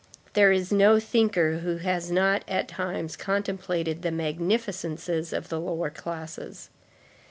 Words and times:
There 0.33 0.51
is 0.51 0.71
no 0.71 0.99
thinker 0.99 1.59
who 1.59 1.77
has 1.77 2.09
not 2.09 2.43
at 2.47 2.67
times 2.67 3.15
contemplated 3.15 4.01
the 4.01 4.09
magnificences 4.09 5.31
of 5.31 5.49
the 5.49 5.59
lower 5.59 5.91
classes. 5.91 6.71